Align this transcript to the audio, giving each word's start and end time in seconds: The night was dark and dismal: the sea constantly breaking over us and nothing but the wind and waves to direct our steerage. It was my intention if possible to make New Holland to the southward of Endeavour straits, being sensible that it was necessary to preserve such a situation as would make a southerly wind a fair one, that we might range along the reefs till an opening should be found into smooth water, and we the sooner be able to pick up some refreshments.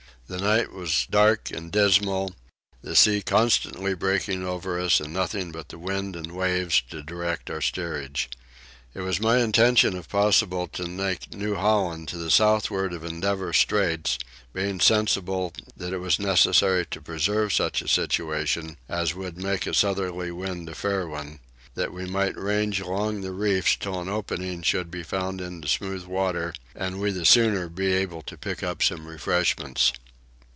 The 0.27 0.37
night 0.39 0.71
was 0.71 1.07
dark 1.11 1.51
and 1.51 1.69
dismal: 1.69 2.33
the 2.81 2.95
sea 2.95 3.21
constantly 3.21 3.93
breaking 3.93 4.45
over 4.45 4.79
us 4.79 5.01
and 5.01 5.11
nothing 5.11 5.51
but 5.51 5.67
the 5.67 5.77
wind 5.77 6.15
and 6.15 6.31
waves 6.31 6.81
to 6.91 7.03
direct 7.03 7.49
our 7.49 7.59
steerage. 7.59 8.29
It 8.93 9.01
was 9.01 9.19
my 9.19 9.39
intention 9.39 9.93
if 9.97 10.07
possible 10.07 10.69
to 10.69 10.87
make 10.87 11.33
New 11.33 11.55
Holland 11.55 12.07
to 12.09 12.17
the 12.17 12.31
southward 12.31 12.93
of 12.93 13.03
Endeavour 13.03 13.51
straits, 13.51 14.17
being 14.53 14.79
sensible 14.79 15.51
that 15.75 15.91
it 15.91 15.97
was 15.97 16.17
necessary 16.17 16.85
to 16.91 17.01
preserve 17.01 17.51
such 17.51 17.81
a 17.81 17.89
situation 17.89 18.77
as 18.87 19.13
would 19.13 19.35
make 19.37 19.67
a 19.67 19.73
southerly 19.73 20.31
wind 20.31 20.69
a 20.69 20.75
fair 20.75 21.09
one, 21.09 21.39
that 21.75 21.91
we 21.91 22.05
might 22.05 22.37
range 22.37 22.79
along 22.79 23.19
the 23.19 23.31
reefs 23.33 23.75
till 23.75 23.99
an 23.99 24.07
opening 24.07 24.61
should 24.61 24.89
be 24.89 25.03
found 25.03 25.41
into 25.41 25.67
smooth 25.67 26.05
water, 26.05 26.53
and 26.73 27.01
we 27.01 27.11
the 27.11 27.25
sooner 27.25 27.67
be 27.67 27.91
able 27.91 28.21
to 28.21 28.37
pick 28.37 28.63
up 28.63 28.81
some 28.81 29.05
refreshments. 29.07 29.91